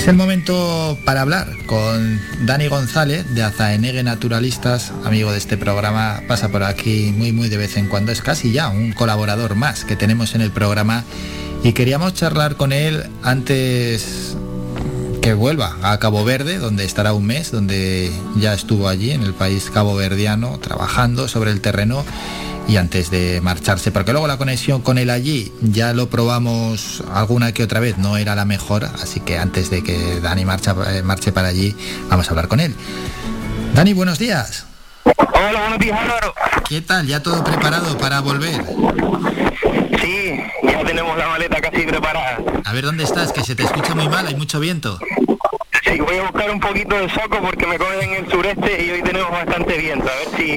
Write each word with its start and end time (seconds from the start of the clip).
Es 0.00 0.08
el 0.08 0.16
momento 0.16 0.96
para 1.04 1.20
hablar 1.20 1.46
con 1.66 2.18
Dani 2.46 2.68
González 2.68 3.34
de 3.34 3.42
Azaenegue 3.42 4.02
Naturalistas, 4.02 4.94
amigo 5.04 5.30
de 5.30 5.36
este 5.36 5.58
programa, 5.58 6.22
pasa 6.26 6.48
por 6.48 6.62
aquí 6.62 7.12
muy 7.14 7.32
muy 7.32 7.50
de 7.50 7.58
vez 7.58 7.76
en 7.76 7.86
cuando, 7.86 8.10
es 8.10 8.22
casi 8.22 8.50
ya 8.50 8.70
un 8.70 8.92
colaborador 8.92 9.56
más 9.56 9.84
que 9.84 9.96
tenemos 9.96 10.34
en 10.34 10.40
el 10.40 10.52
programa. 10.52 11.04
Y 11.62 11.74
queríamos 11.74 12.14
charlar 12.14 12.56
con 12.56 12.72
él 12.72 13.04
antes 13.22 14.38
que 15.20 15.34
vuelva 15.34 15.76
a 15.82 15.98
Cabo 15.98 16.24
Verde, 16.24 16.56
donde 16.56 16.86
estará 16.86 17.12
un 17.12 17.26
mes, 17.26 17.52
donde 17.52 18.10
ya 18.38 18.54
estuvo 18.54 18.88
allí 18.88 19.10
en 19.10 19.22
el 19.22 19.34
país 19.34 19.68
caboverdiano 19.68 20.58
trabajando 20.60 21.28
sobre 21.28 21.50
el 21.50 21.60
terreno 21.60 22.06
y 22.70 22.76
antes 22.76 23.10
de 23.10 23.40
marcharse, 23.40 23.90
porque 23.90 24.12
luego 24.12 24.28
la 24.28 24.38
conexión 24.38 24.80
con 24.80 24.96
él 24.96 25.10
allí 25.10 25.52
ya 25.60 25.92
lo 25.92 26.08
probamos 26.08 27.02
alguna 27.12 27.50
que 27.50 27.64
otra 27.64 27.80
vez, 27.80 27.98
no 27.98 28.16
era 28.16 28.36
la 28.36 28.44
mejor, 28.44 28.84
así 28.84 29.18
que 29.18 29.38
antes 29.38 29.70
de 29.70 29.82
que 29.82 30.20
Dani 30.20 30.44
marcha, 30.44 30.76
eh, 30.88 31.02
marche 31.02 31.32
para 31.32 31.48
allí, 31.48 31.74
vamos 32.08 32.28
a 32.28 32.30
hablar 32.30 32.46
con 32.46 32.60
él. 32.60 32.72
Dani, 33.74 33.92
buenos 33.92 34.20
días. 34.20 34.66
Hola, 35.04 35.60
buenos 35.62 35.78
días 35.80 35.98
Álvaro. 36.00 36.32
¿Qué 36.68 36.80
tal? 36.80 37.08
¿Ya 37.08 37.20
todo 37.20 37.42
preparado 37.42 37.98
para 37.98 38.20
volver? 38.20 38.64
Sí, 40.00 40.40
ya 40.62 40.84
tenemos 40.84 41.18
la 41.18 41.26
maleta 41.26 41.60
casi 41.60 41.82
preparada. 41.82 42.38
A 42.64 42.72
ver 42.72 42.84
dónde 42.84 43.02
estás, 43.02 43.32
que 43.32 43.42
se 43.42 43.56
te 43.56 43.64
escucha 43.64 43.96
muy 43.96 44.08
mal, 44.08 44.28
hay 44.28 44.36
mucho 44.36 44.60
viento. 44.60 44.96
Sí, 45.90 45.98
voy 45.98 46.16
a 46.18 46.22
buscar 46.22 46.50
un 46.50 46.60
poquito 46.60 46.94
de 46.94 47.10
soco 47.10 47.40
porque 47.40 47.66
me 47.66 47.76
coge 47.76 48.04
en 48.04 48.24
el 48.24 48.30
sureste 48.30 48.84
y 48.84 48.90
hoy 48.90 49.02
tenemos 49.02 49.30
bastante 49.32 49.76
viento. 49.76 50.08
A 50.08 50.14
ver 50.14 50.36
si 50.36 50.56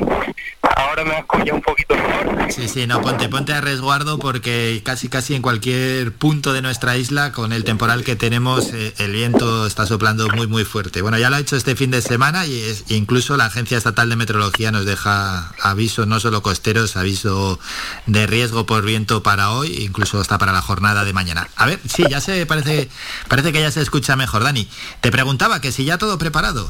ahora 0.76 1.04
me 1.04 1.18
escucha 1.18 1.54
un 1.54 1.62
poquito 1.62 1.96
mejor. 1.96 2.52
Sí, 2.52 2.68
sí, 2.68 2.86
no, 2.86 3.02
ponte, 3.02 3.30
ponte 3.30 3.52
a 3.54 3.62
resguardo 3.62 4.20
porque 4.20 4.82
casi 4.86 5.10
casi 5.10 5.34
en 5.34 5.42
cualquier 5.42 6.14
punto 6.14 6.54
de 6.54 6.62
nuestra 6.62 6.98
isla, 6.98 7.32
con 7.32 7.52
el 7.52 7.64
temporal 7.64 8.04
que 8.04 8.16
tenemos, 8.16 8.72
eh, 8.74 8.94
el 9.00 9.12
viento 9.14 9.66
está 9.66 9.88
soplando 9.88 10.28
muy 10.30 10.46
muy 10.46 10.66
fuerte. 10.66 11.02
Bueno, 11.02 11.18
ya 11.18 11.32
lo 11.32 11.38
ha 11.38 11.40
hecho 11.40 11.56
este 11.56 11.76
fin 11.76 11.90
de 11.90 12.04
semana 12.04 12.46
y 12.46 12.62
es, 12.62 12.86
incluso 12.90 13.36
la 13.36 13.46
Agencia 13.46 13.78
Estatal 13.78 14.10
de 14.10 14.16
Meteorología 14.16 14.72
nos 14.72 14.86
deja 14.86 15.52
aviso, 15.62 16.06
no 16.06 16.20
solo 16.20 16.44
costeros, 16.44 16.96
aviso 16.96 17.60
de 18.06 18.28
riesgo 18.28 18.68
por 18.68 18.86
viento 18.86 19.24
para 19.24 19.50
hoy, 19.50 19.84
incluso 19.84 20.20
hasta 20.20 20.38
para 20.38 20.52
la 20.52 20.62
jornada 20.62 21.06
de 21.06 21.14
mañana. 21.14 21.48
A 21.56 21.66
ver, 21.66 21.80
sí, 21.92 22.04
ya 22.08 22.22
se 22.22 22.46
parece, 22.46 22.90
parece 23.30 23.52
que 23.52 23.62
ya 23.62 23.72
se 23.72 23.82
escucha 23.82 24.16
mejor, 24.16 24.44
Dani. 24.44 24.68
Te 25.02 25.12
preguntaba 25.24 25.62
que 25.62 25.72
si 25.72 25.86
ya 25.86 25.98
todo 25.98 26.18
preparado. 26.18 26.70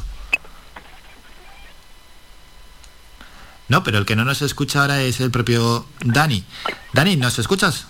No, 3.68 3.82
pero 3.82 3.98
el 3.98 4.06
que 4.06 4.14
no 4.14 4.24
nos 4.24 4.42
escucha 4.42 4.82
ahora 4.82 5.02
es 5.02 5.18
el 5.18 5.32
propio 5.32 5.84
Dani. 6.04 6.44
Dani, 6.92 7.16
¿nos 7.16 7.40
escuchas? 7.40 7.86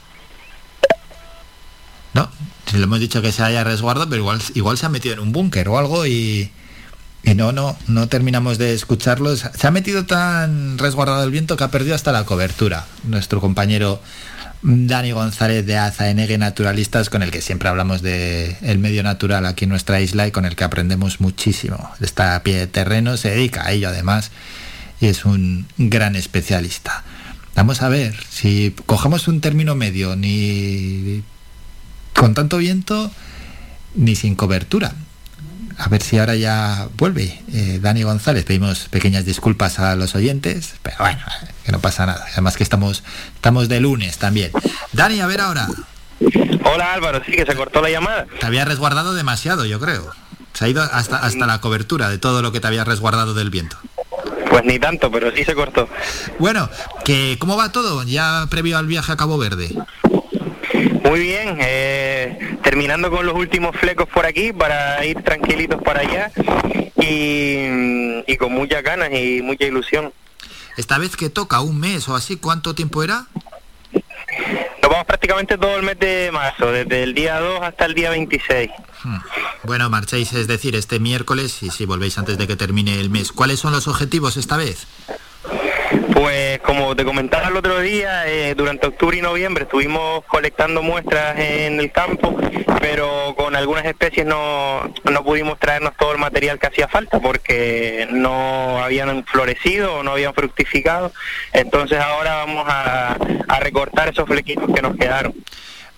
No, 2.15 2.31
si 2.65 2.79
le 2.79 2.85
hemos 2.85 2.99
dicho 2.99 3.21
que 3.21 3.31
se 3.31 3.43
haya 3.43 3.63
resguardo, 3.63 4.09
pero 4.09 4.23
igual, 4.23 4.41
igual 4.55 4.79
se 4.79 4.87
ha 4.87 4.89
metido 4.89 5.13
en 5.13 5.21
un 5.21 5.33
búnker 5.33 5.69
o 5.69 5.77
algo 5.77 6.07
y, 6.07 6.51
y 7.23 7.35
no, 7.35 7.53
no, 7.53 7.77
no 7.87 8.09
terminamos 8.09 8.57
de 8.57 8.73
escucharlo. 8.73 9.37
Se 9.37 9.67
ha 9.67 9.71
metido 9.71 10.07
tan 10.07 10.79
resguardado 10.79 11.25
el 11.25 11.31
viento 11.31 11.59
que 11.59 11.65
ha 11.65 11.71
perdido 11.71 11.95
hasta 11.95 12.11
la 12.11 12.25
cobertura. 12.25 12.87
Nuestro 13.03 13.43
compañero 13.43 14.01
Dani 14.67 15.13
González 15.13 15.67
de 15.67 15.77
Azaenegue 15.77 16.39
Naturalistas, 16.39 17.11
con 17.11 17.23
el 17.23 17.31
que 17.31 17.43
siempre 17.43 17.69
hablamos 17.69 18.01
de 18.01 18.57
el 18.63 18.79
medio 18.79 19.03
natural 19.03 19.45
aquí 19.45 19.65
en 19.65 19.69
nuestra 19.69 20.01
isla 20.01 20.27
y 20.27 20.31
con 20.31 20.47
el 20.47 20.57
que 20.57 20.65
aprendemos 20.65 21.21
muchísimo. 21.21 21.91
Está 22.01 22.35
a 22.35 22.43
pie 22.43 22.57
de 22.57 22.67
terreno, 22.67 23.19
se 23.19 23.29
dedica 23.29 23.67
a 23.67 23.73
ello 23.73 23.91
además 23.91 24.31
y 25.03 25.09
es 25.09 25.27
un 25.27 25.67
gran 25.77 26.17
especialista. 26.17 27.05
Vamos 27.55 27.83
a 27.83 27.91
ver 27.91 28.17
si 28.31 28.75
cogemos 28.87 29.29
un 29.29 29.43
término 29.43 29.75
medio, 29.75 30.17
ni 30.17 31.23
con 32.15 32.33
tanto 32.33 32.57
viento 32.57 33.11
ni 33.95 34.17
sin 34.17 34.35
cobertura. 34.35 34.95
A 35.79 35.89
ver 35.89 36.03
si 36.03 36.19
ahora 36.19 36.35
ya 36.37 36.89
vuelve 36.97 37.43
eh, 37.53 37.79
Dani 37.81 38.03
González. 38.03 38.45
Pedimos 38.45 38.89
pequeñas 38.89 39.25
disculpas 39.25 39.79
a 39.79 39.97
los 39.97 40.15
oyentes, 40.15 40.75
pero 40.83 40.97
bueno, 41.01 41.21
que 41.65 41.73
no 41.73 41.81
pasa 41.81 42.07
nada. 42.07 42.25
Además 42.33 42.57
que 42.57 42.63
estamos, 42.63 43.03
estamos 43.35 43.69
de 43.69 43.81
lunes 43.81 44.19
también. 44.19 44.51
Dani, 44.93 45.21
a 45.21 45.27
ver 45.27 45.41
ahora. 45.41 45.69
Hola 46.65 46.95
Álvaro, 46.95 47.23
sí 47.25 47.33
que 47.33 47.45
se 47.45 47.55
cortó 47.55 47.83
la 47.83 47.91
llamada. 47.91 48.27
Te 48.41 48.47
había 48.47 48.65
resguardado 48.65 49.15
demasiado, 49.15 49.65
yo 49.65 49.81
creo. 49.81 50.13
Se 50.53 50.65
ha 50.65 50.69
ido 50.69 50.83
hasta, 50.83 51.19
hasta 51.19 51.47
la 51.47 51.61
cobertura 51.61 52.09
de 52.09 52.19
todo 52.19 52.41
lo 52.41 52.53
que 52.53 52.61
te 52.61 52.67
había 52.69 52.85
resguardado 52.85 53.35
del 53.35 53.51
viento. 53.51 53.77
Pues 54.49 54.65
ni 54.65 54.79
tanto, 54.79 55.11
pero 55.11 55.33
sí 55.35 55.45
se 55.45 55.55
cortó. 55.55 55.89
Bueno, 56.39 56.71
que 57.05 57.37
¿cómo 57.41 57.57
va 57.57 57.73
todo 57.73 58.05
ya 58.05 58.47
previo 58.49 58.79
al 58.79 58.87
viaje 58.87 59.11
a 59.11 59.17
Cabo 59.17 59.37
Verde? 59.37 59.75
Muy 61.05 61.21
bien, 61.21 61.59
eh, 61.61 62.57
terminando 62.63 63.11
con 63.11 63.27
los 63.27 63.35
últimos 63.35 63.77
flecos 63.77 64.09
por 64.09 64.27
aquí 64.27 64.53
para 64.53 65.05
ir 65.05 65.23
tranquilitos 65.23 65.81
para 65.83 66.01
allá 66.01 66.33
y, 66.97 68.25
y 68.27 68.37
con 68.37 68.53
muchas 68.53 68.83
ganas 68.83 69.11
y 69.13 69.43
mucha 69.43 69.67
ilusión. 69.67 70.13
Esta 70.77 70.99
vez 70.99 71.17
que 71.17 71.31
toca 71.31 71.61
un 71.61 71.79
mes 71.79 72.09
o 72.09 72.17
así, 72.17 72.37
¿cuánto 72.37 72.75
tiempo 72.75 73.03
era? 73.03 73.27
Nos 74.83 74.91
vamos 74.91 75.07
prácticamente 75.07 75.57
todo 75.57 75.77
el 75.77 75.83
mes 75.83 75.99
de 75.99 76.31
marzo, 76.33 76.73
desde 76.73 77.03
el 77.03 77.15
día 77.15 77.39
2 77.39 77.63
hasta 77.63 77.85
el 77.85 77.95
día 77.95 78.11
26. 78.11 78.71
Hmm. 79.05 79.19
Bueno, 79.63 79.89
marcháis, 79.91 80.33
es 80.33 80.47
decir, 80.47 80.75
este 80.75 80.99
miércoles 80.99 81.63
y 81.63 81.71
si 81.71 81.87
volvéis 81.87 82.19
antes 82.19 82.39
de 82.39 82.47
que 82.47 82.57
termine 82.57 82.99
el 82.99 83.11
mes. 83.11 83.31
¿Cuáles 83.33 83.61
son 83.61 83.73
los 83.73 83.89
objetivos 83.89 84.37
esta 84.37 84.57
vez? 84.57 84.87
Pues 86.13 86.54
como 86.65 86.97
te 86.97 87.05
comentaba 87.05 87.49
el 87.49 87.57
otro 87.57 87.79
día, 87.81 88.27
eh, 88.27 88.55
durante 88.57 88.87
octubre 88.87 89.19
y 89.19 89.21
noviembre 89.21 89.65
estuvimos 89.65 90.25
colectando 90.25 90.83
muestras 90.83 91.39
en 91.39 91.79
el 91.79 91.93
campo, 91.93 92.37
pero 92.81 93.35
con 93.37 93.55
algunas 93.55 93.85
especies 93.85 94.27
no, 94.27 94.93
no 95.05 95.25
pudimos 95.25 95.59
traernos 95.59 95.95
todo 95.99 96.13
el 96.13 96.19
material 96.19 96.59
que 96.59 96.67
hacía 96.67 96.89
falta 96.89 97.21
porque 97.21 98.09
no 98.11 98.83
habían 98.83 99.25
florecido 99.27 99.97
o 99.97 100.03
no 100.03 100.13
habían 100.13 100.33
fructificado. 100.33 101.13
Entonces 101.53 101.99
ahora 101.99 102.37
vamos 102.37 102.65
a, 102.67 103.19
a 103.49 103.61
recortar 103.61 104.09
esos 104.09 104.27
flequitos 104.27 104.73
que 104.75 104.83
nos 104.83 104.97
quedaron. 104.97 105.35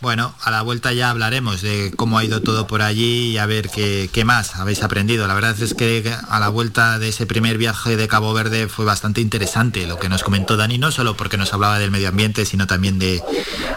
Bueno, 0.01 0.35
a 0.43 0.51
la 0.51 0.61
vuelta 0.61 0.93
ya 0.93 1.09
hablaremos 1.09 1.63
de 1.63 1.91
cómo 1.97 2.19
ha 2.19 2.25
ido 2.25 2.43
todo 2.43 2.67
por 2.67 2.83
allí 2.83 3.31
y 3.31 3.39
a 3.39 3.47
ver 3.47 3.71
qué, 3.71 4.11
qué, 4.13 4.25
más 4.27 4.57
habéis 4.57 4.83
aprendido. 4.83 5.27
La 5.27 5.33
verdad 5.33 5.61
es 5.61 5.73
que 5.73 6.15
a 6.29 6.39
la 6.39 6.49
vuelta 6.51 6.99
de 6.99 7.09
ese 7.09 7.25
primer 7.25 7.57
viaje 7.57 7.97
de 7.97 8.07
Cabo 8.07 8.35
Verde 8.35 8.69
fue 8.69 8.85
bastante 8.85 9.23
interesante 9.23 9.87
lo 9.87 9.99
que 9.99 10.11
nos 10.11 10.23
comentó 10.23 10.59
Dani, 10.59 10.77
no 10.77 10.91
solo 10.91 11.17
porque 11.17 11.39
nos 11.39 11.55
hablaba 11.55 11.79
del 11.79 11.91
medio 11.91 12.11
ambiente, 12.11 12.45
sino 12.45 12.67
también 12.67 12.99
de 12.99 13.23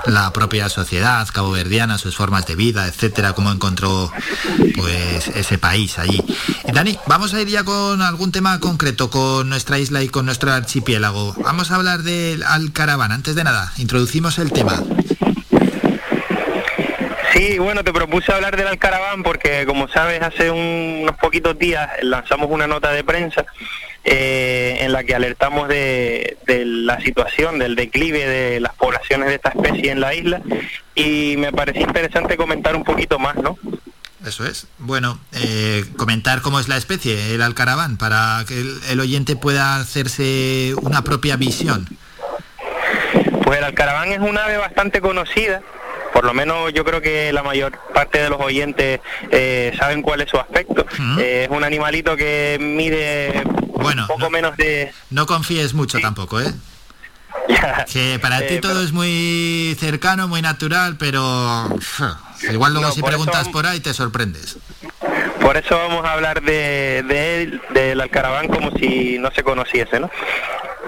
la 0.06 0.34
propia 0.34 0.68
sociedad 0.68 1.26
caboverdiana, 1.32 1.98
sus 1.98 2.18
formas 2.18 2.46
de 2.46 2.56
vida, 2.56 2.88
etcétera, 2.88 3.32
cómo 3.32 3.52
encontró 3.52 4.12
pues 4.76 5.30
ese 5.30 5.58
país 5.58 6.00
allí. 6.00 6.22
Dani, 6.74 7.00
vamos 7.08 7.34
a 7.34 7.42
ir 7.42 7.48
ya 7.48 7.64
con 7.64 8.02
algún 8.02 8.34
tema 8.34 8.60
concreto 8.60 9.10
con 9.10 9.48
nuestra 9.48 9.80
isla 9.80 10.04
y 10.04 10.10
con 10.10 10.26
nuestro 10.26 10.52
archipiélago. 10.52 11.34
Vamos 11.44 11.72
a 11.72 11.76
hablar 11.76 12.04
del 12.04 12.44
Alcaraván. 12.44 13.14
Antes 13.14 13.36
de 13.36 13.46
nada, 13.46 13.72
introducimos 13.78 14.38
el 14.38 14.52
tema. 14.52 14.84
Sí, 17.34 17.60
bueno, 17.60 17.84
te 17.84 17.94
propuse 17.94 18.32
hablar 18.32 18.58
del 18.58 18.68
Alcaraván 18.68 19.24
porque, 19.24 19.66
como 19.66 19.88
sabes, 19.88 20.22
hace 20.22 20.50
un, 20.50 21.00
unos 21.04 21.16
poquitos 21.18 21.58
días 21.58 21.90
lanzamos 22.02 22.50
una 22.50 22.68
nota 22.68 22.92
de 22.92 23.04
prensa 23.04 23.46
eh, 24.04 24.78
en 24.80 24.92
la 24.92 25.04
que 25.04 25.14
alertamos 25.14 25.68
de, 25.68 26.38
de, 26.48 26.66
la 26.66 27.00
situación, 27.02 27.60
del 27.60 27.76
declive 27.76 28.26
de 28.26 28.60
las 28.60 28.74
poblaciones 28.74 29.30
de 29.30 29.36
esta 29.36 29.50
especie 29.50 29.92
en 29.92 30.00
la 30.00 30.14
isla 30.16 30.42
y 30.96 31.36
me 31.38 31.52
pareció 31.52 31.82
interesante 31.82 32.36
comentar 32.36 32.76
un 32.76 32.84
poquito 32.84 33.20
más, 33.20 33.36
¿no? 33.36 33.58
Eso 34.26 34.46
es. 34.46 34.68
Bueno, 34.80 35.20
eh, 35.34 35.86
comentar 35.98 36.42
cómo 36.42 36.60
es 36.60 36.68
la 36.68 36.78
especie, 36.78 37.36
el 37.36 37.42
alcaraván, 37.42 37.98
para 37.98 38.44
que 38.48 38.60
el, 38.60 38.80
el 38.90 39.00
oyente 39.00 39.36
pueda 39.36 39.76
hacerse 39.76 40.74
una 40.82 41.04
propia 41.04 41.36
visión. 41.36 41.88
Pues 43.44 43.60
el 43.60 43.64
alcaraván 43.64 44.12
es 44.12 44.20
un 44.20 44.38
ave 44.38 44.58
bastante 44.58 45.00
conocida, 45.00 45.62
por 46.14 46.26
lo 46.26 46.34
menos 46.34 46.74
yo 46.74 46.84
creo 46.84 47.02
que 47.02 47.32
la 47.34 47.44
mayor 47.44 47.78
parte 47.94 48.22
de 48.22 48.30
los 48.30 48.40
oyentes 48.40 49.00
eh, 49.32 49.74
saben 49.78 50.02
cuál 50.02 50.22
es 50.22 50.30
su 50.30 50.38
aspecto. 50.38 50.86
Uh 50.98 51.02
-huh. 51.02 51.20
eh, 51.20 51.44
es 51.44 51.50
un 51.50 51.64
animalito 51.64 52.16
que 52.16 52.58
mide 52.60 53.44
bueno, 53.82 54.04
un 54.04 54.08
poco 54.08 54.20
no, 54.22 54.30
menos 54.30 54.58
de... 54.58 54.92
No 55.10 55.26
confíes 55.26 55.74
mucho 55.74 55.98
sí. 55.98 56.04
tampoco, 56.04 56.42
¿eh? 56.42 56.54
que 57.92 58.20
para 58.20 58.46
ti 58.48 58.60
todo 58.60 58.74
pero... 58.74 58.86
es 58.86 58.92
muy 58.92 59.76
cercano, 59.80 60.28
muy 60.28 60.42
natural, 60.42 60.98
pero 60.98 61.70
igual 62.50 62.74
luego 62.74 62.88
no, 62.88 62.94
si 62.94 63.02
por 63.02 63.10
preguntas 63.10 63.48
por 63.50 63.66
ahí 63.66 63.80
te 63.80 63.94
sorprendes. 63.94 64.58
Por 65.42 65.58
eso 65.58 65.78
vamos 65.78 66.06
a 66.06 66.14
hablar 66.14 66.42
de, 66.42 67.04
de 67.08 67.42
él, 67.42 67.62
del 67.74 68.02
alcaraván, 68.02 68.48
como 68.48 68.72
si 68.78 69.18
no 69.20 69.32
se 69.32 69.44
conociese, 69.44 70.00
¿no? 70.00 70.10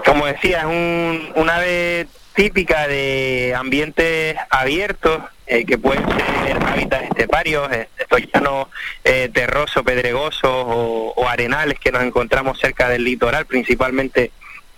Como 0.05 0.25
decía, 0.25 0.59
es 0.59 0.65
un, 0.65 1.31
un 1.35 1.49
ave 1.49 2.07
típica 2.33 2.87
de 2.87 3.53
ambientes 3.55 4.35
abiertos, 4.49 5.21
eh, 5.47 5.65
que 5.65 5.77
pueden 5.77 6.03
ser 6.07 6.63
hábitats 6.63 7.09
esteparios, 7.09 7.71
eh, 7.71 7.89
estos 7.97 8.21
llanos 8.33 8.67
eh, 9.03 9.29
terrosos, 9.33 9.83
pedregosos 9.83 10.43
o, 10.43 11.13
o, 11.15 11.27
arenales 11.27 11.79
que 11.79 11.91
nos 11.91 12.03
encontramos 12.03 12.59
cerca 12.59 12.87
del 12.89 13.03
litoral, 13.03 13.45
principalmente 13.45 14.31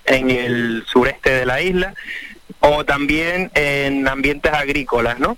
en 0.05 0.31
el 0.31 0.83
sureste 0.87 1.29
de 1.31 1.45
la 1.45 1.61
isla, 1.61 1.93
o 2.59 2.85
también 2.85 3.51
en 3.53 4.07
ambientes 4.07 4.53
agrícolas, 4.53 5.19
¿no? 5.19 5.37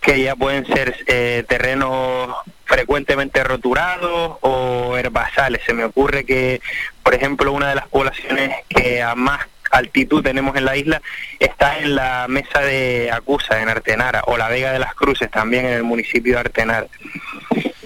que 0.00 0.22
ya 0.22 0.36
pueden 0.36 0.66
ser 0.66 0.96
eh, 1.06 1.44
terrenos 1.48 2.34
frecuentemente 2.64 3.42
roturados 3.44 4.38
o 4.40 4.96
herbazales. 4.96 5.62
Se 5.66 5.72
me 5.72 5.84
ocurre 5.84 6.24
que, 6.24 6.60
por 7.02 7.14
ejemplo, 7.14 7.52
una 7.52 7.68
de 7.68 7.74
las 7.74 7.88
poblaciones 7.88 8.54
que 8.68 9.02
a 9.02 9.14
más 9.14 9.46
altitud 9.70 10.22
tenemos 10.22 10.56
en 10.56 10.64
la 10.64 10.76
isla 10.76 11.02
está 11.38 11.78
en 11.78 11.94
la 11.94 12.26
mesa 12.28 12.60
de 12.60 13.10
Acusa, 13.12 13.60
en 13.60 13.68
Artenara, 13.68 14.22
o 14.26 14.36
la 14.36 14.48
Vega 14.48 14.72
de 14.72 14.78
las 14.78 14.94
Cruces, 14.94 15.30
también 15.30 15.66
en 15.66 15.72
el 15.72 15.82
municipio 15.82 16.34
de 16.34 16.40
Artenara. 16.40 16.86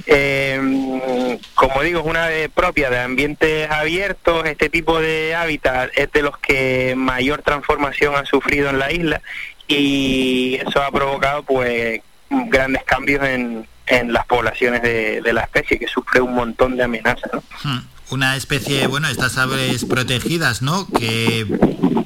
Eh, 0.06 1.38
como 1.54 1.82
digo, 1.82 2.00
es 2.00 2.06
una 2.06 2.26
de, 2.26 2.48
propia 2.48 2.90
de 2.90 2.98
ambientes 2.98 3.70
abiertos, 3.70 4.44
este 4.46 4.68
tipo 4.68 5.00
de 5.00 5.34
hábitat 5.34 5.90
es 5.94 6.10
de 6.12 6.22
los 6.22 6.36
que 6.38 6.94
mayor 6.96 7.42
transformación 7.42 8.16
han 8.16 8.26
sufrido 8.26 8.68
en 8.70 8.78
la 8.78 8.92
isla 8.92 9.22
y 9.68 10.58
eso 10.66 10.82
ha 10.82 10.90
provocado 10.90 11.44
pues 11.44 12.00
grandes 12.28 12.82
cambios 12.84 13.24
en, 13.24 13.66
en 13.86 14.12
las 14.12 14.26
poblaciones 14.26 14.82
de, 14.82 15.22
la 15.32 15.42
especie 15.42 15.78
que 15.78 15.86
sufre 15.86 16.20
un 16.20 16.34
montón 16.34 16.76
de 16.76 16.84
amenazas. 16.84 17.30
Hmm. 17.62 17.78
Una 18.12 18.36
especie, 18.36 18.86
bueno, 18.88 19.08
estas 19.08 19.38
aves 19.38 19.86
protegidas, 19.86 20.60
¿no? 20.60 20.86
Que 20.86 21.46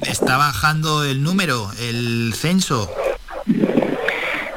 está 0.03 0.37
bajando 0.37 1.03
el 1.03 1.21
número, 1.21 1.69
el 1.81 2.33
censo. 2.33 2.89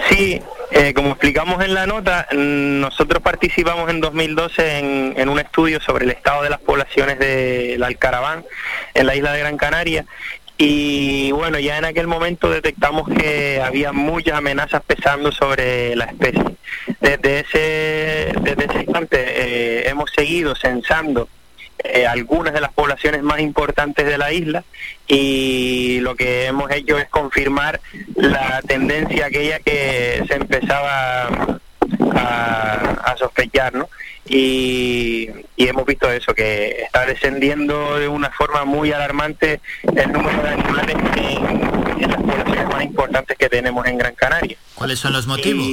Sí, 0.09 0.41
eh, 0.71 0.95
como 0.95 1.11
explicamos 1.11 1.61
en 1.65 1.75
la 1.75 1.89
nota, 1.89 2.29
nosotros 2.33 3.21
participamos 3.21 3.91
en 3.91 4.01
2012 4.01 4.79
en, 4.79 5.15
en, 5.17 5.29
un 5.29 5.41
estudio 5.41 5.81
sobre 5.81 6.05
el 6.05 6.13
estado 6.13 6.45
de 6.45 6.51
las 6.51 6.61
poblaciones 6.61 7.19
del 7.19 7.83
alcaraván 7.83 8.45
en 8.95 9.07
la 9.09 9.17
isla 9.17 9.33
de 9.33 9.41
Gran 9.41 9.57
Canaria 9.57 10.07
y 10.57 11.33
bueno, 11.33 11.59
ya 11.59 11.79
en 11.79 11.85
aquel 11.85 12.07
momento 12.07 12.49
detectamos 12.49 13.09
que 13.09 13.61
había 13.61 13.93
muchas 13.93 14.37
amenazas 14.37 14.83
pesando 14.87 15.33
sobre 15.33 15.97
la 15.97 16.05
especie. 16.05 16.45
Desde 17.01 17.41
ese, 17.41 18.33
desde 18.41 18.67
ese 18.67 18.83
instante 18.83 19.17
eh, 19.19 19.89
hemos 19.89 20.13
seguido 20.13 20.55
censando 20.55 21.29
eh, 21.85 22.07
algunas 22.07 22.53
de 22.53 22.61
las 22.61 22.73
poblaciones 22.73 23.23
más 23.23 23.41
importantes 23.41 24.07
de 24.07 24.19
la 24.19 24.33
isla 24.33 24.65
y 25.07 26.01
lo 26.01 26.15
que 26.15 26.47
hemos 26.47 26.71
hecho 26.71 26.99
es 26.99 27.09
confirmar 27.09 27.81
la 28.17 28.61
tendencia 28.67 29.27
aquella 29.27 29.61
que 29.61 30.25
se 30.29 30.35
empezaba 30.35 31.61
a, 32.15 33.17
sospechar, 33.19 33.75
¿no? 33.75 33.89
Y, 34.27 35.29
hemos 35.57 35.85
visto 35.85 36.11
eso, 36.11 36.35
que 36.35 36.83
está 36.83 37.05
descendiendo 37.05 37.99
de 37.99 38.09
una 38.09 38.31
forma 38.31 38.65
muy 38.65 38.93
alarmante 38.93 39.61
el 39.95 40.11
número 40.11 40.43
de 40.43 40.49
animales 40.49 40.97
en, 41.17 42.11
las 42.11 42.17
poblaciones 42.17 42.69
más 42.69 42.85
importantes 42.85 43.37
que 43.37 43.49
tenemos 43.49 43.87
en 43.87 43.99
Gran 43.99 44.15
Canaria. 44.15 44.57
¿Cuáles 44.75 44.99
son 44.99 45.13
los 45.13 45.27
motivos? 45.27 45.67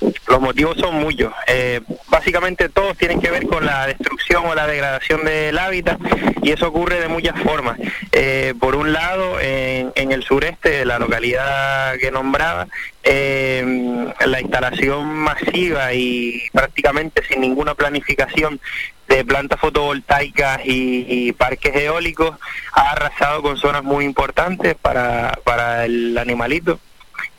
Los 0.00 0.40
motivos 0.40 0.76
son 0.78 0.96
muchos. 0.96 1.32
Eh, 1.46 1.80
básicamente 2.08 2.68
todos 2.68 2.96
tienen 2.96 3.20
que 3.20 3.30
ver 3.30 3.46
con 3.46 3.64
la 3.64 3.86
destrucción 3.86 4.46
o 4.46 4.54
la 4.54 4.66
degradación 4.66 5.24
del 5.24 5.58
hábitat 5.58 5.98
y 6.42 6.52
eso 6.52 6.68
ocurre 6.68 7.00
de 7.00 7.08
muchas 7.08 7.40
formas. 7.42 7.78
Eh, 8.12 8.54
por 8.60 8.76
un 8.76 8.92
lado, 8.92 9.40
en, 9.40 10.12
el 10.12 10.22
sureste, 10.22 10.70
de 10.70 10.84
la 10.84 10.98
localidad 10.98 11.96
que 11.98 12.10
nombraba, 12.10 12.68
eh, 13.02 14.12
la 14.26 14.40
instalación 14.40 15.06
masiva 15.06 15.92
y 15.94 16.42
prácticamente 16.52 17.22
sin 17.24 17.40
ninguna 17.40 17.74
planificación 17.74 18.60
de 19.08 19.24
plantas 19.24 19.58
fotovoltaicas 19.58 20.60
y, 20.64 21.32
parques 21.32 21.74
eólicos 21.74 22.36
ha 22.72 22.90
arrasado 22.90 23.42
con 23.42 23.56
zonas 23.56 23.82
muy 23.82 24.04
importantes 24.04 24.74
para, 24.74 25.38
para 25.44 25.86
el 25.86 26.16
animalito 26.18 26.78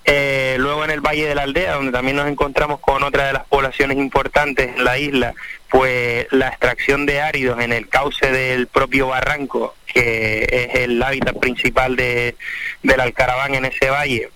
eh, 0.06 0.56
luego 0.60 0.84
en 0.84 0.92
el 0.92 1.02
Valle 1.02 1.28
de 1.28 1.36
la 1.36 1.44
Aldea, 1.44 1.76
donde 1.76 1.92
también 1.92 2.18
nos 2.18 2.28
encontramos 2.28 2.80
con 2.80 3.04
otra 3.04 3.28
de 3.28 3.34
las 3.34 3.46
poblaciones 3.46 3.98
importantes 3.98 4.76
en 4.76 4.84
la 4.84 4.98
isla, 4.98 5.34
pues 5.70 6.28
la 6.32 6.48
extracción 6.48 7.06
de 7.06 7.22
áridos 7.22 7.60
en 7.60 7.74
el 7.74 7.88
cauce 7.88 8.32
del 8.32 8.68
propio 8.68 9.08
barranco, 9.08 9.76
que 9.86 10.48
es 10.50 10.80
el 10.82 11.02
hábitat 11.02 11.38
principal 11.38 11.96
de, 11.96 12.36
del 12.82 13.00
alcaraván 13.00 13.56
en 13.56 13.66
ese 13.66 13.90
valle, 13.90 14.30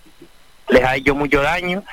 les 0.70 0.84
ha 0.84 0.96
hecho 0.96 1.16
mucho 1.16 1.42
daño. 1.42 1.84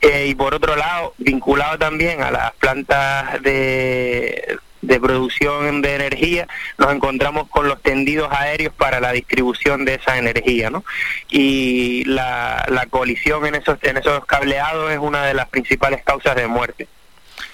Eh, 0.00 0.26
y 0.28 0.34
por 0.34 0.54
otro 0.54 0.76
lado, 0.76 1.14
vinculado 1.18 1.78
también 1.78 2.22
a 2.22 2.30
las 2.30 2.52
plantas 2.54 3.40
de 3.42 4.58
de 4.82 5.00
producción 5.00 5.80
de 5.80 5.94
energía, 5.94 6.48
nos 6.76 6.92
encontramos 6.92 7.48
con 7.48 7.68
los 7.68 7.80
tendidos 7.80 8.30
aéreos 8.32 8.74
para 8.74 9.00
la 9.00 9.12
distribución 9.12 9.84
de 9.84 9.94
esa 9.94 10.18
energía, 10.18 10.70
¿no? 10.70 10.84
Y 11.30 12.04
la, 12.04 12.66
la 12.68 12.86
colisión 12.86 13.46
en 13.46 13.54
esos, 13.54 13.78
en 13.82 13.96
esos 13.96 14.24
cableados 14.26 14.92
es 14.92 14.98
una 14.98 15.24
de 15.24 15.34
las 15.34 15.48
principales 15.48 16.02
causas 16.02 16.36
de 16.36 16.46
muerte. 16.48 16.88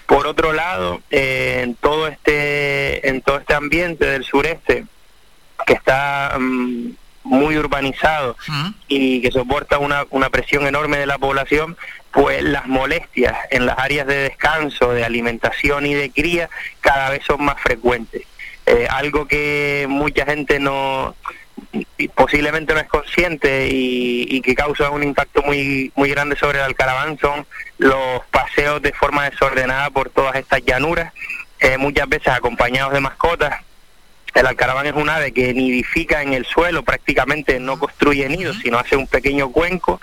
Por 0.07 0.27
otro 0.27 0.55
lado, 0.55 1.03
eh, 1.11 1.61
en 1.63 1.75
todo 1.75 2.09
este 2.09 3.07
en 3.09 3.21
todo 3.21 3.39
este 3.39 3.55
ambiente 3.55 4.07
del 4.07 4.25
sureste 4.25 4.87
que 5.67 5.75
está 5.75 6.35
mm, 6.39 6.93
muy 7.25 7.59
urbanizado 7.59 8.37
y 8.89 9.21
que 9.21 9.31
soporta 9.31 9.79
una, 9.79 10.07
una 10.11 10.31
presión 10.31 10.67
enorme 10.67 10.97
de 10.97 11.07
la 11.07 11.19
población, 11.19 11.77
pues 12.19 12.43
las 12.43 12.67
molestias 12.67 13.33
en 13.51 13.65
las 13.65 13.79
áreas 13.79 14.05
de 14.09 14.17
descanso, 14.17 14.93
de 14.93 15.05
alimentación 15.05 15.87
y 15.87 15.95
de 15.95 16.11
cría 16.11 16.51
cada 16.81 17.11
vez 17.11 17.25
son 17.25 17.45
más 17.45 17.61
frecuentes. 17.61 18.23
Eh, 18.67 18.89
algo 18.91 19.29
que 19.29 19.87
mucha 19.89 20.27
gente 20.27 20.59
no 20.59 21.15
posiblemente 22.17 22.75
no 22.75 22.81
es 22.81 22.89
consciente 22.89 23.69
y, 23.71 24.41
que 24.41 24.57
causa 24.57 24.91
un 24.91 25.05
impacto 25.05 25.43
muy 25.43 25.93
muy 25.95 26.11
grande 26.11 26.35
sobre 26.35 26.59
el 26.59 26.65
alcaraván 26.65 27.19
son 27.21 27.47
los 27.79 28.25
paseos 28.33 28.83
de 28.83 28.93
forma 28.93 29.31
desordenada 29.31 29.89
por 29.91 30.11
todas 30.11 30.35
estas 30.35 30.65
llanuras, 30.65 31.13
eh, 31.61 31.79
muchas 31.79 32.09
veces 32.09 32.33
acompañados 32.33 32.95
de 32.95 33.01
mascotas 33.01 33.63
el 34.39 34.47
alcaraván 34.47 34.87
es 34.87 34.95
un 34.95 35.11
ave 35.11 35.33
que 35.33 35.53
nidifica 35.53 36.23
en 36.23 36.33
el 36.33 36.47
suelo, 36.47 36.85
prácticamente 36.85 37.59
no 37.59 37.79
construye 37.79 38.29
nidos, 38.29 38.57
sino 38.63 38.79
hace 38.79 38.97
un 38.97 39.09
pequeño 39.09 39.51
cuenco 39.51 40.01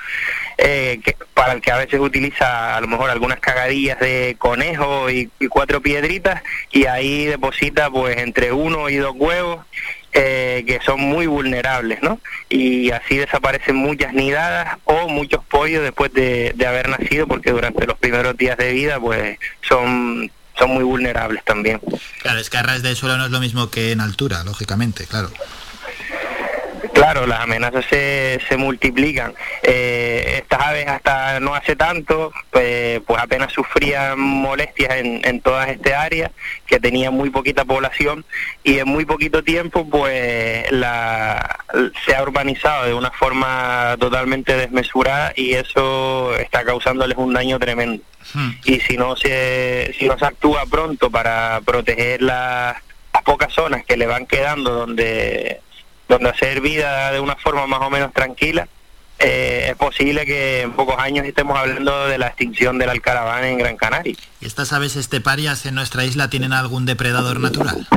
eh, 0.58 1.00
que, 1.04 1.16
para 1.34 1.54
el 1.54 1.62
que 1.62 1.72
a 1.72 1.78
veces 1.78 2.02
utiliza 2.02 2.76
a 2.76 2.82
lo 2.82 2.88
mejor 2.88 3.10
algunas 3.10 3.40
cagadillas 3.40 3.98
de 4.00 4.36
conejo 4.38 5.10
y, 5.10 5.32
cuatro 5.50 5.82
piedritas 5.82 6.42
y 6.72 6.86
ahí 6.86 7.26
deposita 7.26 7.90
pues 7.90 8.18
entre 8.18 8.52
uno 8.52 8.90
y 8.90 8.98
dos 8.98 9.14
huevos 9.16 9.66
eh, 10.12 10.66
que 10.68 10.80
son 10.81 11.00
muy 11.00 11.28
vulnerables, 11.28 12.02
¿no? 12.02 12.20
Y 12.50 12.92
así 12.92 13.18
desaparecen 13.18 13.76
muchas 13.76 14.14
nidadas 14.14 14.78
o 14.84 15.08
muchos 15.08 15.46
pollos 15.46 15.84
después 15.84 16.12
de, 16.14 16.52
de 16.56 16.68
haber 16.68 16.90
nacido 16.90 17.26
porque 17.28 17.52
durante 17.52 17.86
los 17.86 17.98
primeros 17.98 18.36
días 18.36 18.58
de 18.58 18.74
vida 18.74 19.00
pues 19.00 19.38
son 19.62 20.30
son 20.57 20.72
muy 20.72 20.84
vulnerables 20.84 21.44
también. 21.44 21.80
Claro, 22.21 22.40
es 22.40 22.50
que 22.50 22.57
a 22.57 22.64
ras 22.64 22.81
de 22.81 22.95
suelo 22.95 23.18
no 23.18 23.26
es 23.26 23.31
lo 23.31 23.40
mismo 23.40 23.69
que 23.69 23.92
en 23.92 24.02
altura, 24.02 24.44
lógicamente, 24.44 25.06
claro. 25.06 25.31
Claro, 26.94 27.25
las 27.25 27.42
amenazas 27.42 27.85
se, 27.85 28.39
se 28.47 28.57
multiplican. 28.57 29.33
Eh, 29.63 30.39
estas 30.42 30.61
aves 30.61 30.87
hasta 30.87 31.39
no 31.39 31.56
hace 31.56 31.75
tanto, 31.75 32.31
pues, 32.51 33.01
pues 33.06 33.21
apenas 33.21 33.51
sufrían 33.51 34.19
molestias 34.19 34.95
en, 34.95 35.21
en 35.23 35.42
todas 35.42 35.69
este 35.69 35.94
área, 35.94 36.31
que 36.65 36.80
tenía 36.80 37.11
muy 37.11 37.30
poquita 37.30 37.65
población, 37.65 38.25
y 38.63 38.80
en 38.80 38.87
muy 38.87 39.06
poquito 39.06 39.44
tiempo 39.44 39.87
pues 39.89 40.71
la, 40.71 41.59
se 42.06 42.15
ha 42.15 42.23
urbanizado 42.23 42.85
de 42.85 42.94
una 42.94 43.11
forma 43.11 43.95
totalmente 43.99 44.56
desmesurada 44.56 45.33
y 45.35 45.54
eso 45.54 46.35
está 46.37 46.63
causándoles 46.63 47.18
un 47.18 47.33
daño 47.33 47.59
tremendo. 47.59 48.04
Hmm. 48.33 48.51
Y 48.65 48.80
si 48.80 48.97
no 48.97 49.15
se, 49.15 49.94
si 49.97 50.07
no 50.07 50.18
se 50.18 50.25
actúa 50.25 50.65
pronto 50.65 51.09
para 51.11 51.61
proteger 51.63 52.21
las 52.21 52.77
pocas 53.23 53.54
zonas 53.54 53.85
que 53.85 53.97
le 53.97 54.06
van 54.06 54.25
quedando 54.25 54.71
donde 54.71 55.61
donde 56.07 56.30
hacer 56.30 56.62
vida 56.62 57.12
de 57.12 57.19
una 57.19 57.35
forma 57.35 57.68
más 57.68 57.81
o 57.81 57.90
menos 57.90 58.14
tranquila, 58.14 58.68
eh, 59.19 59.68
es 59.69 59.76
posible 59.78 60.26
que 60.26 60.62
en 60.62 60.74
pocos 60.74 60.97
años 61.00 61.26
estemos 61.26 61.57
hablando 61.57 62.07
de 62.07 62.18
la 62.18 62.28
extinción 62.28 62.78
del 62.78 62.90
alcaraván 62.90 63.45
en 63.45 63.57
Gran 63.57 63.78
Canaria. 63.78 64.16
¿Y 64.42 64.45
estas 64.45 64.74
aves 64.74 64.95
esteparias 64.97 65.66
en 65.66 65.76
nuestra 65.76 66.04
isla 66.04 66.30
tienen 66.30 66.52
algún 66.52 66.85
depredador 66.85 67.40
natural? 67.40 67.88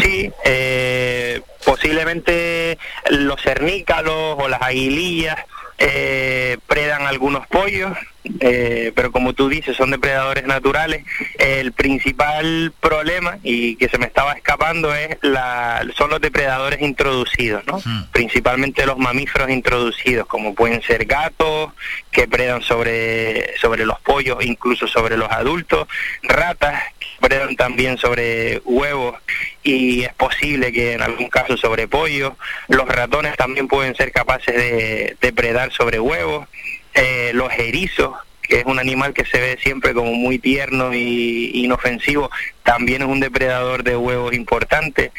Sí, 0.00 0.30
eh, 0.44 1.42
posiblemente 1.64 2.78
los 3.10 3.40
cernícalos 3.42 4.36
o 4.38 4.48
las 4.48 4.62
aguilillas 4.62 5.36
eh, 5.82 6.58
predan 6.66 7.06
algunos 7.06 7.46
pollos, 7.46 7.96
eh, 8.40 8.92
pero 8.94 9.10
como 9.10 9.32
tú 9.32 9.48
dices, 9.48 9.74
son 9.74 9.90
depredadores 9.90 10.44
naturales. 10.44 11.06
El 11.38 11.72
principal 11.72 12.74
problema, 12.80 13.38
y 13.42 13.76
que 13.76 13.88
se 13.88 13.96
me 13.96 14.04
estaba 14.04 14.34
escapando, 14.34 14.94
es 14.94 15.16
la, 15.22 15.82
son 15.96 16.10
los 16.10 16.20
depredadores 16.20 16.82
introducidos, 16.82 17.66
¿no? 17.66 17.80
Principalmente 18.12 18.84
los 18.84 18.98
mamíferos 18.98 19.48
introducidos, 19.48 20.26
como 20.26 20.54
pueden 20.54 20.82
ser 20.82 21.06
gatos, 21.06 21.72
que 22.10 22.28
predan 22.28 22.60
sobre, 22.60 23.56
sobre 23.56 23.86
los 23.86 23.98
pollos, 24.00 24.44
incluso 24.44 24.86
sobre 24.86 25.16
los 25.16 25.30
adultos, 25.30 25.88
ratas, 26.22 26.78
predan 27.20 27.56
también 27.56 27.98
sobre 27.98 28.60
huevos, 28.64 29.16
y 29.62 30.02
es 30.02 30.14
posible 30.14 30.72
que 30.72 30.94
en 30.94 31.02
algún 31.02 31.28
caso 31.28 31.56
sobre 31.56 31.86
pollos. 31.86 32.32
Los 32.68 32.88
ratones 32.88 33.36
también 33.36 33.68
pueden 33.68 33.94
ser 33.94 34.12
capaces 34.12 34.54
de 34.54 35.16
depredar 35.20 35.72
sobre 35.72 36.00
huevos. 36.00 36.48
Eh, 36.94 37.30
los 37.34 37.52
erizos, 37.52 38.16
que 38.42 38.60
es 38.60 38.64
un 38.64 38.78
animal 38.78 39.14
que 39.14 39.24
se 39.24 39.40
ve 39.40 39.58
siempre 39.62 39.94
como 39.94 40.12
muy 40.12 40.38
tierno 40.38 40.92
y 40.92 41.50
inofensivo, 41.54 42.30
también 42.64 43.02
es 43.02 43.08
un 43.08 43.20
depredador 43.20 43.84
de 43.84 43.96
huevos 43.96 44.34
importante. 44.34 45.12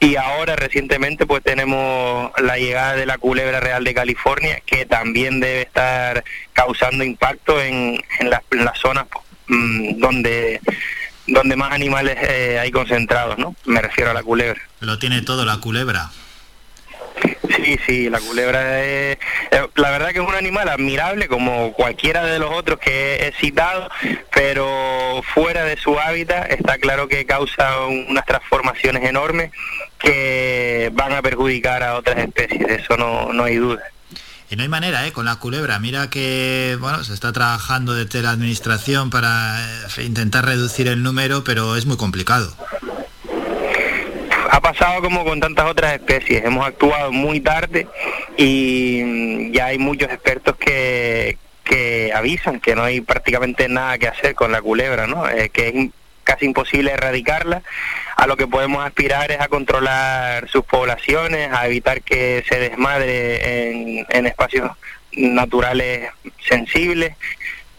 Y 0.00 0.16
ahora 0.16 0.56
recientemente 0.56 1.24
pues 1.24 1.42
tenemos 1.42 2.30
la 2.38 2.58
llegada 2.58 2.94
de 2.94 3.06
la 3.06 3.16
culebra 3.16 3.60
real 3.60 3.84
de 3.84 3.94
California, 3.94 4.60
que 4.66 4.84
también 4.86 5.40
debe 5.40 5.62
estar 5.62 6.24
causando 6.52 7.04
impacto 7.04 7.62
en, 7.62 8.02
en, 8.18 8.30
las, 8.30 8.42
zonas 8.78 9.06
mm, 9.46 9.98
donde 9.98 10.60
donde 11.26 11.56
más 11.56 11.72
animales 11.72 12.16
eh, 12.20 12.58
hay 12.60 12.70
concentrados, 12.70 13.38
¿no? 13.38 13.54
Me 13.64 13.80
refiero 13.80 14.10
a 14.10 14.14
la 14.14 14.22
culebra. 14.22 14.60
Lo 14.80 14.98
tiene 14.98 15.22
todo 15.22 15.44
la 15.44 15.58
culebra. 15.58 16.10
Sí, 17.56 17.78
sí, 17.86 18.10
la 18.10 18.20
culebra 18.20 18.82
es, 18.82 19.18
eh, 19.50 19.66
la 19.76 19.90
verdad 19.90 20.10
que 20.10 20.18
es 20.18 20.28
un 20.28 20.34
animal 20.34 20.68
admirable 20.68 21.28
como 21.28 21.72
cualquiera 21.72 22.24
de 22.24 22.38
los 22.38 22.50
otros 22.50 22.78
que 22.78 23.26
he 23.26 23.32
citado, 23.32 23.88
pero 24.34 25.22
fuera 25.34 25.64
de 25.64 25.76
su 25.76 25.98
hábitat 25.98 26.50
está 26.50 26.78
claro 26.78 27.08
que 27.08 27.24
causa 27.24 27.86
unas 27.86 28.26
transformaciones 28.26 29.04
enormes 29.04 29.52
que 29.98 30.90
van 30.92 31.12
a 31.12 31.22
perjudicar 31.22 31.82
a 31.82 31.94
otras 31.94 32.18
especies, 32.18 32.66
de 32.66 32.74
eso 32.74 32.96
no, 32.96 33.32
no 33.32 33.44
hay 33.44 33.56
duda. 33.56 33.82
No 34.56 34.62
hay 34.62 34.68
manera, 34.68 35.06
¿eh? 35.06 35.12
Con 35.12 35.24
la 35.24 35.36
culebra. 35.36 35.78
Mira 35.78 36.10
que, 36.10 36.76
bueno, 36.80 37.02
se 37.04 37.14
está 37.14 37.32
trabajando 37.32 37.94
desde 37.94 38.22
la 38.22 38.30
administración 38.30 39.10
para 39.10 39.58
eh, 39.96 40.02
intentar 40.04 40.44
reducir 40.44 40.88
el 40.88 41.02
número, 41.02 41.44
pero 41.44 41.76
es 41.76 41.86
muy 41.86 41.96
complicado 41.96 42.54
ha 44.54 44.60
pasado 44.60 45.02
como 45.02 45.24
con 45.24 45.40
tantas 45.40 45.66
otras 45.66 45.94
especies. 45.94 46.44
Hemos 46.44 46.64
actuado 46.64 47.10
muy 47.10 47.40
tarde 47.40 47.88
y 48.36 49.50
ya 49.50 49.66
hay 49.66 49.78
muchos 49.78 50.08
expertos 50.10 50.54
que, 50.56 51.38
que 51.64 52.12
avisan 52.14 52.60
que 52.60 52.76
no 52.76 52.84
hay 52.84 53.00
prácticamente 53.00 53.68
nada 53.68 53.98
que 53.98 54.06
hacer 54.06 54.36
con 54.36 54.52
la 54.52 54.62
culebra, 54.62 55.08
¿no? 55.08 55.28
Eh, 55.28 55.48
que 55.48 55.68
es 55.68 55.74
casi 56.22 56.46
imposible 56.46 56.92
erradicarla. 56.92 57.62
A 58.24 58.26
lo 58.26 58.38
que 58.38 58.46
podemos 58.46 58.82
aspirar 58.82 59.30
es 59.32 59.38
a 59.38 59.48
controlar 59.48 60.48
sus 60.48 60.64
poblaciones, 60.64 61.52
a 61.52 61.66
evitar 61.66 62.00
que 62.00 62.42
se 62.48 62.58
desmadre 62.58 63.98
en, 64.08 64.26
espacios 64.26 64.70
naturales 65.12 66.08
sensibles 66.48 67.16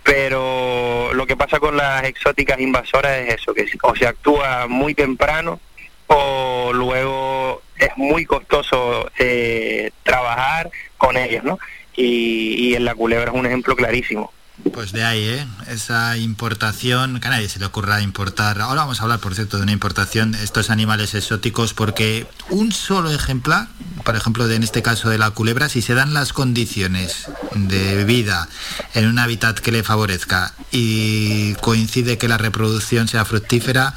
pero 0.03 1.15
lo 1.15 1.25
que 1.25 1.35
pasa 1.35 1.59
con 1.59 1.75
las 1.75 2.03
exóticas 2.03 2.59
invasoras 2.59 3.17
es 3.21 3.33
eso, 3.41 3.55
que 3.55 3.65
o 3.81 3.95
se 3.95 4.05
actúa 4.05 4.67
muy 4.67 4.93
temprano 4.93 5.59
o 6.05 6.71
luego 6.71 7.63
es 7.79 7.97
muy 7.97 8.25
costoso 8.25 9.09
eh, 9.17 9.89
trabajar 10.03 10.69
con 10.99 11.17
ellos, 11.17 11.43
¿no? 11.43 11.57
Y, 11.95 12.67
y 12.67 12.75
en 12.75 12.85
la 12.85 12.93
culebra 12.93 13.31
es 13.31 13.35
un 13.35 13.47
ejemplo 13.47 13.75
clarísimo. 13.75 14.31
Pues 14.73 14.91
de 14.91 15.03
ahí, 15.03 15.23
¿eh? 15.23 15.47
Esa 15.67 16.17
importación, 16.17 17.19
que 17.19 17.27
a 17.27 17.31
nadie 17.31 17.47
se 17.47 17.59
le 17.59 17.65
ocurra 17.65 18.01
importar. 18.01 18.59
Ahora 18.61 18.81
vamos 18.81 18.99
a 18.99 19.03
hablar, 19.03 19.19
por 19.19 19.35
cierto, 19.35 19.57
de 19.57 19.63
una 19.63 19.71
importación, 19.71 20.35
estos 20.35 20.69
animales 20.69 21.13
exóticos, 21.13 21.73
porque 21.73 22.27
un 22.49 22.71
solo 22.71 23.11
ejemplar, 23.11 23.67
por 24.03 24.15
ejemplo, 24.15 24.47
de, 24.47 24.55
en 24.55 24.63
este 24.63 24.81
caso 24.81 25.09
de 25.09 25.17
la 25.17 25.31
culebra, 25.31 25.69
si 25.69 25.81
se 25.81 25.93
dan 25.93 26.13
las 26.13 26.33
condiciones 26.33 27.27
de 27.53 28.03
vida 28.05 28.49
en 28.93 29.07
un 29.07 29.19
hábitat 29.19 29.59
que 29.59 29.71
le 29.71 29.83
favorezca 29.83 30.53
y 30.71 31.53
coincide 31.55 32.17
que 32.17 32.27
la 32.27 32.37
reproducción 32.37 33.07
sea 33.07 33.23
fructífera, 33.23 33.93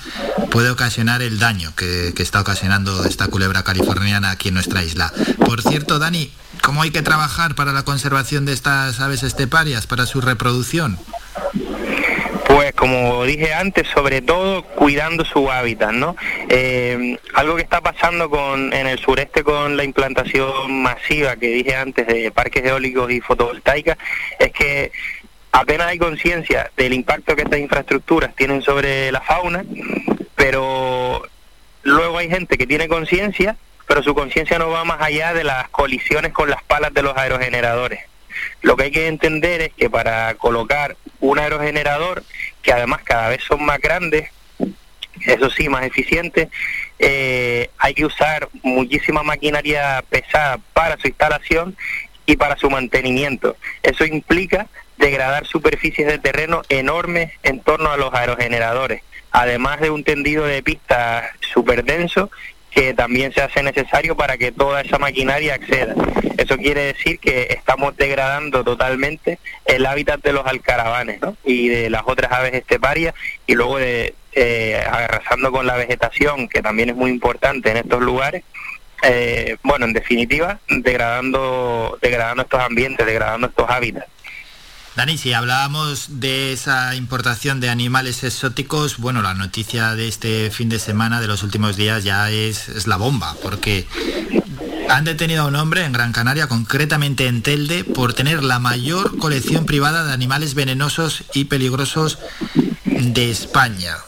puede 0.50 0.70
ocasionar 0.70 1.22
el 1.22 1.38
daño 1.38 1.74
que 1.74 2.12
está 2.18 2.40
ocasionando 2.40 3.04
esta 3.04 3.26
culebra 3.28 3.64
californiana 3.64 4.30
aquí 4.30 4.48
en 4.48 4.54
nuestra 4.54 4.84
isla. 4.84 5.12
Por 5.44 5.62
cierto, 5.62 5.98
Dani, 5.98 6.30
¿Cómo 6.62 6.82
hay 6.82 6.90
que 6.90 7.02
trabajar 7.02 7.54
para 7.54 7.72
la 7.72 7.82
conservación 7.82 8.44
de 8.44 8.52
estas 8.52 9.00
aves 9.00 9.22
esteparias, 9.22 9.86
para 9.86 10.06
su 10.06 10.20
reproducción? 10.20 10.98
Pues 12.46 12.72
como 12.72 13.24
dije 13.24 13.52
antes, 13.54 13.86
sobre 13.88 14.22
todo 14.22 14.62
cuidando 14.62 15.24
su 15.24 15.50
hábitat, 15.50 15.92
¿no? 15.92 16.16
Eh, 16.48 17.16
algo 17.34 17.56
que 17.56 17.62
está 17.62 17.80
pasando 17.80 18.30
con, 18.30 18.72
en 18.72 18.86
el 18.86 18.98
sureste 18.98 19.44
con 19.44 19.76
la 19.76 19.84
implantación 19.84 20.82
masiva 20.82 21.36
que 21.36 21.48
dije 21.48 21.76
antes 21.76 22.06
de 22.06 22.30
parques 22.30 22.64
eólicos 22.64 23.10
y 23.12 23.20
fotovoltaicas 23.20 23.98
es 24.38 24.50
que 24.52 24.92
apenas 25.52 25.88
hay 25.88 25.98
conciencia 25.98 26.70
del 26.76 26.94
impacto 26.94 27.36
que 27.36 27.42
estas 27.42 27.60
infraestructuras 27.60 28.34
tienen 28.34 28.62
sobre 28.62 29.12
la 29.12 29.20
fauna, 29.20 29.64
pero 30.34 31.22
luego 31.82 32.18
hay 32.18 32.28
gente 32.28 32.56
que 32.56 32.66
tiene 32.66 32.88
conciencia 32.88 33.56
pero 33.88 34.02
su 34.02 34.14
conciencia 34.14 34.58
no 34.58 34.68
va 34.68 34.84
más 34.84 35.00
allá 35.00 35.32
de 35.32 35.42
las 35.42 35.68
colisiones 35.70 36.32
con 36.32 36.50
las 36.50 36.62
palas 36.62 36.92
de 36.92 37.02
los 37.02 37.16
aerogeneradores. 37.16 38.00
Lo 38.60 38.76
que 38.76 38.84
hay 38.84 38.90
que 38.90 39.08
entender 39.08 39.62
es 39.62 39.72
que 39.72 39.88
para 39.90 40.34
colocar 40.34 40.96
un 41.20 41.38
aerogenerador, 41.38 42.22
que 42.62 42.72
además 42.72 43.00
cada 43.02 43.30
vez 43.30 43.42
son 43.42 43.64
más 43.64 43.80
grandes, 43.80 44.30
eso 45.26 45.50
sí, 45.50 45.68
más 45.68 45.84
eficientes, 45.84 46.48
eh, 46.98 47.70
hay 47.78 47.94
que 47.94 48.04
usar 48.04 48.48
muchísima 48.62 49.22
maquinaria 49.22 50.04
pesada 50.08 50.58
para 50.74 50.98
su 50.98 51.08
instalación 51.08 51.76
y 52.26 52.36
para 52.36 52.56
su 52.56 52.70
mantenimiento. 52.70 53.56
Eso 53.82 54.04
implica 54.04 54.68
degradar 54.98 55.46
superficies 55.46 56.06
de 56.06 56.18
terreno 56.18 56.62
enormes 56.68 57.32
en 57.42 57.60
torno 57.60 57.90
a 57.90 57.96
los 57.96 58.12
aerogeneradores, 58.12 59.02
además 59.30 59.80
de 59.80 59.90
un 59.90 60.04
tendido 60.04 60.44
de 60.44 60.62
pista 60.62 61.32
súper 61.40 61.84
denso 61.84 62.30
que 62.70 62.94
también 62.94 63.32
se 63.32 63.40
hace 63.40 63.62
necesario 63.62 64.16
para 64.16 64.36
que 64.36 64.52
toda 64.52 64.80
esa 64.80 64.98
maquinaria 64.98 65.54
acceda. 65.54 65.94
Eso 66.36 66.56
quiere 66.56 66.92
decir 66.92 67.18
que 67.18 67.48
estamos 67.50 67.96
degradando 67.96 68.62
totalmente 68.62 69.38
el 69.64 69.86
hábitat 69.86 70.22
de 70.22 70.32
los 70.32 70.46
alcaravanes 70.46 71.20
y 71.44 71.68
de 71.68 71.90
las 71.90 72.02
otras 72.06 72.30
aves 72.32 72.54
esteparias 72.54 73.14
y 73.46 73.54
luego 73.54 73.78
de 73.78 74.14
eh, 74.32 74.80
arrasando 74.88 75.50
con 75.50 75.66
la 75.66 75.76
vegetación, 75.76 76.48
que 76.48 76.62
también 76.62 76.90
es 76.90 76.96
muy 76.96 77.10
importante 77.10 77.70
en 77.70 77.78
estos 77.78 78.00
lugares. 78.00 78.44
Eh, 79.02 79.56
bueno, 79.62 79.86
en 79.86 79.92
definitiva, 79.92 80.58
degradando, 80.68 81.98
degradando 82.02 82.42
estos 82.42 82.60
ambientes, 82.60 83.06
degradando 83.06 83.48
estos 83.48 83.68
hábitats. 83.68 84.06
Dani, 84.98 85.16
si 85.16 85.32
hablábamos 85.32 86.18
de 86.18 86.52
esa 86.52 86.96
importación 86.96 87.60
de 87.60 87.70
animales 87.70 88.24
exóticos, 88.24 88.98
bueno, 88.98 89.22
la 89.22 89.32
noticia 89.32 89.94
de 89.94 90.08
este 90.08 90.50
fin 90.50 90.68
de 90.68 90.80
semana, 90.80 91.20
de 91.20 91.28
los 91.28 91.44
últimos 91.44 91.76
días, 91.76 92.02
ya 92.02 92.28
es, 92.32 92.88
la 92.88 92.96
bomba, 92.96 93.36
porque 93.40 93.86
han 94.88 95.04
detenido 95.04 95.44
a 95.44 95.46
un 95.46 95.54
hombre 95.54 95.84
en 95.84 95.92
Gran 95.92 96.10
Canaria, 96.10 96.48
concretamente 96.48 97.28
en 97.28 97.42
Telde, 97.42 97.84
por 97.84 98.12
tener 98.12 98.42
la 98.42 98.58
mayor 98.58 99.18
colección 99.18 99.66
privada 99.66 100.04
de 100.04 100.12
animales 100.12 100.54
venenosos 100.54 101.22
y 101.32 101.44
peligrosos 101.44 102.18
de 102.84 103.30
España 103.30 103.98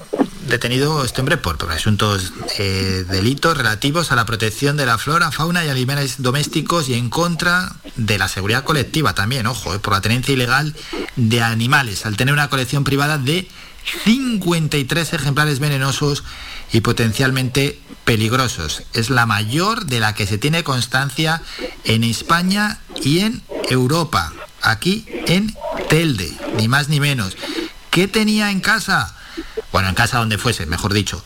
detenido 0.51 1.05
este 1.05 1.21
hombre 1.21 1.37
por 1.37 1.57
presuntos 1.57 2.33
eh, 2.59 3.05
delitos 3.09 3.57
relativos 3.57 4.13
a 4.13 4.17
la 4.17 4.27
protección 4.27 4.77
de 4.77 4.85
la 4.85 4.99
flora, 4.99 5.31
fauna 5.31 5.65
y 5.65 5.69
animales 5.69 6.17
domésticos 6.19 6.89
y 6.89 6.95
en 6.95 7.09
contra 7.09 7.73
de 7.97 8.19
la 8.19 8.29
seguridad 8.29 8.65
colectiva 8.65 9.15
también, 9.15 9.47
ojo, 9.47 9.75
eh, 9.75 9.79
por 9.79 9.95
la 9.95 10.01
tenencia 10.01 10.35
ilegal 10.35 10.75
de 11.17 11.41
animales, 11.41 12.05
al 12.05 12.17
tener 12.17 12.35
una 12.35 12.51
colección 12.51 12.85
privada 12.85 13.17
de 13.17 13.49
53 14.05 15.13
ejemplares 15.15 15.61
venenosos 15.61 16.25
y 16.73 16.81
potencialmente 16.81 17.81
peligrosos. 18.05 18.83
Es 18.93 19.09
la 19.09 19.27
mayor 19.27 19.87
de 19.87 20.01
la 20.01 20.15
que 20.15 20.27
se 20.27 20.39
tiene 20.39 20.65
constancia 20.65 21.43
en 21.85 22.05
España 22.05 22.81
y 23.03 23.21
en 23.21 23.43
Europa, 23.69 24.33
aquí 24.63 25.07
en 25.27 25.55
Telde, 25.89 26.33
ni 26.57 26.69
más 26.69 26.89
ni 26.89 27.01
menos. 27.01 27.37
¿Qué 27.91 28.09
tenía 28.09 28.51
en 28.51 28.61
casa? 28.61 29.17
Bueno, 29.73 29.89
en 29.89 29.95
casa 29.95 30.19
donde 30.19 30.39
fuese, 30.39 30.67
mejor 30.67 30.93
dicho. 30.93 31.23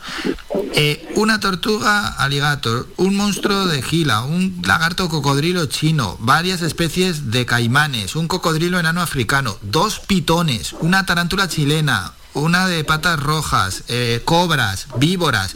Eh, 0.73 1.07
una 1.15 1.39
tortuga 1.39 2.07
alligator, 2.17 2.87
un 2.97 3.15
monstruo 3.15 3.65
de 3.65 3.81
gila, 3.81 4.23
un 4.23 4.61
lagarto 4.65 5.07
cocodrilo 5.09 5.65
chino, 5.67 6.17
varias 6.19 6.61
especies 6.61 7.31
de 7.31 7.45
caimanes, 7.45 8.15
un 8.15 8.27
cocodrilo 8.27 8.79
enano 8.79 9.01
africano, 9.01 9.57
dos 9.61 9.99
pitones, 9.99 10.73
una 10.73 11.05
tarántula 11.05 11.47
chilena, 11.47 12.13
una 12.33 12.67
de 12.67 12.83
patas 12.83 13.19
rojas, 13.19 13.83
eh, 13.87 14.21
cobras, 14.25 14.87
víboras. 14.97 15.55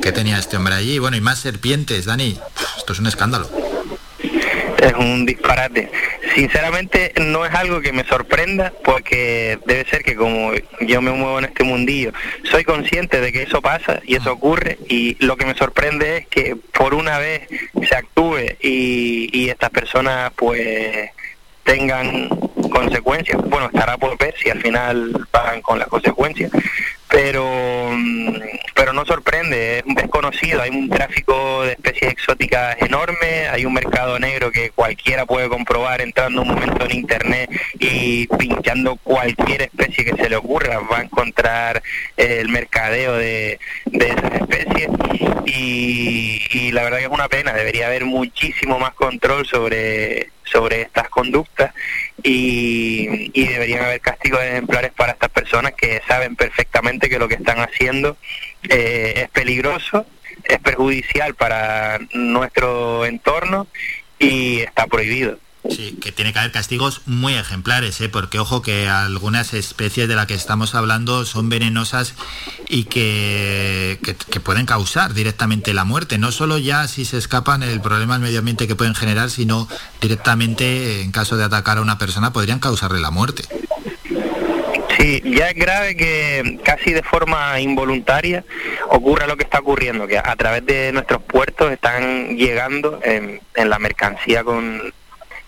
¿Qué 0.00 0.10
tenía 0.10 0.38
este 0.38 0.56
hombre 0.56 0.74
allí? 0.74 0.98
Bueno, 0.98 1.16
y 1.16 1.20
más 1.20 1.38
serpientes, 1.38 2.06
Dani. 2.06 2.38
Esto 2.78 2.94
es 2.94 2.98
un 2.98 3.06
escándalo 3.06 3.48
es 4.82 4.92
un 4.94 5.24
disparate. 5.24 5.90
Sinceramente 6.34 7.12
no 7.20 7.44
es 7.44 7.54
algo 7.54 7.80
que 7.80 7.92
me 7.92 8.04
sorprenda 8.04 8.72
porque 8.84 9.58
debe 9.66 9.84
ser 9.84 10.02
que 10.02 10.16
como 10.16 10.52
yo 10.80 11.02
me 11.02 11.10
muevo 11.10 11.38
en 11.38 11.44
este 11.44 11.62
mundillo, 11.62 12.12
soy 12.44 12.64
consciente 12.64 13.20
de 13.20 13.32
que 13.32 13.42
eso 13.42 13.60
pasa 13.60 14.00
y 14.04 14.16
eso 14.16 14.32
ocurre 14.32 14.78
y 14.88 15.16
lo 15.24 15.36
que 15.36 15.44
me 15.44 15.54
sorprende 15.54 16.18
es 16.18 16.26
que 16.28 16.56
por 16.56 16.94
una 16.94 17.18
vez 17.18 17.48
se 17.86 17.94
actúe 17.94 18.38
y, 18.60 19.48
estas 19.52 19.70
personas 19.70 20.32
pues 20.34 21.10
tengan 21.64 22.28
consecuencias. 22.70 23.38
Bueno, 23.42 23.66
estará 23.66 23.98
por 23.98 24.16
ver 24.16 24.34
si 24.42 24.48
al 24.48 24.62
final 24.62 25.26
pagan 25.30 25.60
con 25.60 25.78
las 25.78 25.88
consecuencias, 25.88 26.50
pero, 27.12 27.90
pero 28.74 28.94
no 28.94 29.04
sorprende, 29.04 29.78
es 29.78 29.84
desconocido, 29.94 30.62
hay 30.62 30.70
un 30.70 30.88
tráfico 30.88 31.62
de 31.62 31.72
especies 31.72 32.12
exóticas 32.12 32.76
enorme, 32.80 33.48
hay 33.50 33.66
un 33.66 33.74
mercado 33.74 34.18
negro 34.18 34.50
que 34.50 34.70
cualquiera 34.70 35.26
puede 35.26 35.48
comprobar 35.50 36.00
entrando 36.00 36.40
un 36.40 36.48
momento 36.48 36.86
en 36.86 36.96
internet 36.96 37.50
y 37.78 38.26
pinchando 38.38 38.96
cualquier 38.96 39.62
especie 39.62 40.06
que 40.06 40.16
se 40.16 40.30
le 40.30 40.36
ocurra, 40.36 40.80
va 40.80 40.98
a 40.98 41.02
encontrar 41.02 41.82
el 42.16 42.48
mercadeo 42.48 43.14
de, 43.14 43.58
esas 43.92 44.32
especies 44.32 44.88
y, 45.44 46.72
la 46.72 46.84
verdad 46.84 46.98
que 46.98 47.04
es 47.04 47.10
una 47.10 47.28
pena, 47.28 47.52
debería 47.52 47.88
haber 47.88 48.06
muchísimo 48.06 48.78
más 48.78 48.94
control 48.94 49.46
sobre, 49.46 50.30
sobre 50.52 50.82
estas 50.82 51.08
conductas 51.08 51.72
y, 52.22 53.30
y 53.32 53.46
deberían 53.46 53.84
haber 53.84 54.00
castigos 54.00 54.42
ejemplares 54.42 54.92
para 54.92 55.12
estas 55.12 55.30
personas 55.30 55.72
que 55.72 56.00
saben 56.06 56.36
perfectamente 56.36 57.08
que 57.08 57.18
lo 57.18 57.28
que 57.28 57.34
están 57.34 57.58
haciendo 57.60 58.16
eh, 58.68 59.14
es 59.16 59.28
peligroso, 59.30 60.06
es 60.44 60.58
perjudicial 60.58 61.34
para 61.34 61.98
nuestro 62.12 63.06
entorno 63.06 63.66
y 64.18 64.60
está 64.60 64.86
prohibido. 64.86 65.38
Sí, 65.68 65.96
que 66.02 66.10
tiene 66.10 66.32
que 66.32 66.40
haber 66.40 66.50
castigos 66.50 67.02
muy 67.06 67.34
ejemplares, 67.34 68.00
¿eh? 68.00 68.08
porque 68.08 68.40
ojo 68.40 68.62
que 68.62 68.88
algunas 68.88 69.54
especies 69.54 70.08
de 70.08 70.16
las 70.16 70.26
que 70.26 70.34
estamos 70.34 70.74
hablando 70.74 71.24
son 71.24 71.48
venenosas 71.48 72.14
y 72.68 72.84
que, 72.84 73.98
que, 74.02 74.40
pueden 74.40 74.66
causar 74.66 75.14
directamente 75.14 75.72
la 75.72 75.84
muerte, 75.84 76.18
no 76.18 76.32
solo 76.32 76.58
ya 76.58 76.88
si 76.88 77.04
se 77.04 77.16
escapan 77.16 77.62
el 77.62 77.80
problema 77.80 78.14
del 78.14 78.22
medio 78.22 78.40
ambiente 78.40 78.66
que 78.66 78.74
pueden 78.74 78.96
generar, 78.96 79.30
sino 79.30 79.68
directamente 80.00 81.02
en 81.02 81.12
caso 81.12 81.36
de 81.36 81.44
atacar 81.44 81.78
a 81.78 81.82
una 81.82 81.96
persona 81.96 82.32
podrían 82.32 82.58
causarle 82.58 83.00
la 83.00 83.12
muerte. 83.12 83.44
Sí, 84.98 85.22
ya 85.24 85.48
es 85.48 85.54
grave 85.54 85.96
que 85.96 86.60
casi 86.62 86.92
de 86.92 87.02
forma 87.02 87.58
involuntaria 87.60 88.44
ocurra 88.88 89.26
lo 89.26 89.36
que 89.36 89.44
está 89.44 89.58
ocurriendo, 89.60 90.06
que 90.06 90.18
a 90.18 90.36
través 90.36 90.64
de 90.66 90.92
nuestros 90.92 91.22
puertos 91.22 91.72
están 91.72 92.36
llegando 92.36 93.00
en, 93.02 93.40
la 93.56 93.78
mercancía 93.78 94.44
con 94.44 94.92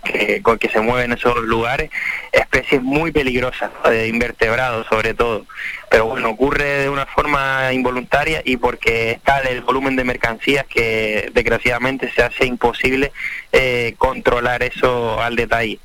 que, 0.04 0.42
con 0.42 0.58
que 0.58 0.68
se 0.68 0.80
mueven 0.80 1.12
esos 1.12 1.36
lugares 1.42 1.90
especies 2.32 2.82
muy 2.82 3.12
peligrosas, 3.12 3.70
de 3.84 4.08
invertebrados 4.08 4.86
sobre 4.86 5.14
todo. 5.14 5.46
Pero 5.90 6.06
bueno, 6.06 6.30
ocurre 6.30 6.82
de 6.82 6.88
una 6.88 7.06
forma 7.06 7.72
involuntaria 7.72 8.42
y 8.44 8.56
porque 8.56 9.12
está 9.12 9.38
el 9.40 9.62
volumen 9.62 9.96
de 9.96 10.04
mercancías 10.04 10.64
que 10.66 11.30
desgraciadamente 11.34 12.12
se 12.12 12.22
hace 12.22 12.46
imposible 12.46 13.12
eh, 13.52 13.94
controlar 13.98 14.62
eso 14.62 15.20
al 15.20 15.36
detalle. 15.36 15.78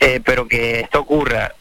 Eh, 0.00 0.20
pero 0.24 0.48
que 0.48 0.80
esto 0.80 1.00
ocurra 1.00 1.54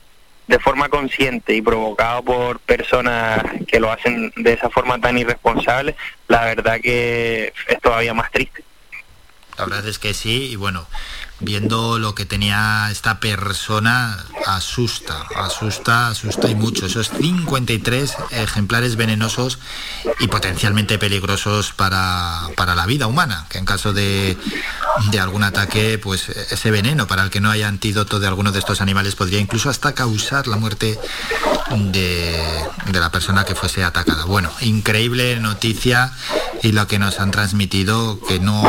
de 0.48 0.60
forma 0.60 0.90
consciente 0.90 1.56
y 1.56 1.62
provocado 1.62 2.24
por 2.24 2.60
personas 2.60 3.44
que 3.68 3.80
lo 3.80 3.92
hacen 3.92 4.32
de 4.36 4.54
esa 4.54 4.70
forma 4.70 5.00
tan 5.00 5.18
irresponsable, 5.18 5.96
la 6.28 6.44
verdad 6.46 6.80
que 6.82 7.54
es 7.68 7.82
todavía 7.82 8.14
más 8.14 8.32
triste. 8.32 8.64
La 9.58 9.66
verdad 9.66 9.88
es 9.88 10.00
que 10.00 10.14
sí, 10.14 10.52
y 10.52 10.56
bueno, 10.56 10.88
viendo 11.44 12.00
lo 12.00 12.16
que 12.16 12.26
tenía 12.26 12.90
esta 12.92 13.20
persona, 13.20 14.18
asusta, 14.46 15.26
asusta, 15.36 16.08
asusta 16.08 16.50
y 16.50 16.56
mucho. 16.56 16.86
Esos 16.86 17.10
53 17.10 18.16
ejemplares 18.32 18.96
venenosos 18.96 19.60
y 20.20 20.28
potencialmente 20.28 20.98
peligrosos 20.98 21.72
para, 21.74 22.48
para 22.56 22.76
la 22.76 22.86
vida 22.86 23.08
humana, 23.08 23.46
que 23.50 23.58
en 23.58 23.66
caso 23.66 23.94
de, 23.94 24.38
de, 25.12 25.20
algún 25.20 25.44
ataque, 25.44 25.98
pues 25.98 26.30
ese 26.30 26.72
veneno 26.72 27.08
para 27.08 27.24
el 27.24 27.30
que 27.30 27.42
no 27.42 27.52
haya 27.52 27.68
antídoto 27.68 28.20
de 28.20 28.28
alguno 28.28 28.52
de 28.52 28.60
estos 28.60 28.82
animales 28.82 29.16
podría 29.16 29.40
incluso 29.40 29.70
hasta 29.70 29.94
causar 29.94 30.48
la 30.48 30.58
muerte 30.58 30.98
de, 31.78 32.44
de 32.92 33.00
la 33.00 33.12
persona 33.12 33.46
que 33.46 33.56
fuese 33.56 33.84
atacada. 33.84 34.26
Bueno, 34.26 34.52
increíble 34.62 35.40
noticia 35.40 36.12
y 36.64 36.72
lo 36.72 36.88
que 36.88 36.98
nos 36.98 37.20
han 37.20 37.30
transmitido, 37.30 38.20
que 38.26 38.40
no, 38.40 38.64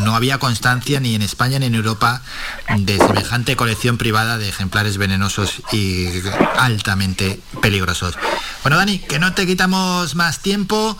no 0.00 0.14
había 0.14 0.38
constancia 0.38 1.00
ni 1.00 1.14
en 1.14 1.22
España 1.22 1.58
ni 1.58 1.66
en 1.66 1.74
Europa 1.74 2.22
de 2.76 2.98
semejante 2.98 3.56
colección 3.56 3.96
privada 3.96 4.36
de 4.36 4.50
ejemplares 4.50 4.98
venenosos 4.98 5.62
y 5.72 6.08
altamente 6.58 7.40
peligrosos. 7.62 8.16
Bueno, 8.62 8.76
Dani, 8.76 8.98
que 8.98 9.18
no 9.18 9.32
te 9.32 9.46
quitamos 9.46 10.14
más 10.14 10.40
tiempo. 10.40 10.98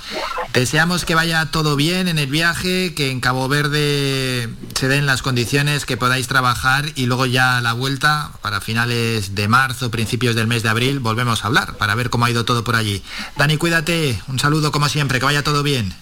Deseamos 0.55 1.05
que 1.05 1.15
vaya 1.15 1.51
todo 1.51 1.77
bien 1.77 2.09
en 2.09 2.19
el 2.19 2.29
viaje, 2.29 2.95
que 2.95 3.11
en 3.11 3.21
Cabo 3.21 3.47
Verde 3.49 4.49
se 4.75 4.89
den 4.89 5.05
las 5.05 5.21
condiciones 5.21 5.85
que 5.85 5.99
podáis 5.99 6.29
trabajar 6.29 6.87
y 6.95 7.05
luego 7.05 7.27
ya 7.27 7.59
a 7.59 7.61
la 7.61 7.75
vuelta, 7.75 8.33
para 8.41 8.63
finales 8.63 9.35
de 9.35 9.49
marzo, 9.49 9.91
principios 9.91 10.35
del 10.35 10.47
mes 10.47 10.63
de 10.63 10.71
abril, 10.71 10.99
volvemos 10.99 11.45
a 11.45 11.49
hablar 11.49 11.77
para 11.77 11.95
ver 11.95 12.09
cómo 12.09 12.25
ha 12.25 12.31
ido 12.31 12.47
todo 12.47 12.65
por 12.65 12.75
allí. 12.75 13.03
Dani, 13.37 13.59
cuídate. 13.59 14.19
Un 14.29 14.39
saludo 14.39 14.73
como 14.73 14.89
siempre, 14.89 15.19
que 15.19 15.27
vaya 15.27 15.45
todo 15.45 15.63
bien. 15.63 15.95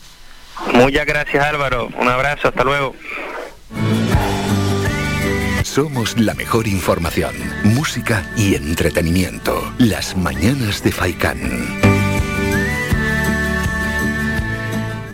Muchas 0.73 1.07
gracias 1.07 1.45
Álvaro, 1.45 1.89
un 1.99 2.09
abrazo, 2.09 2.49
hasta 2.49 2.65
luego. 2.65 2.95
Somos 5.63 6.19
la 6.19 6.35
mejor 6.35 6.67
información, 6.67 7.35
música 7.65 8.25
y 8.37 8.55
entretenimiento. 8.55 9.73
Las 9.79 10.17
mañanas 10.17 10.83
de 10.83 10.93
Faikán. 10.93 11.86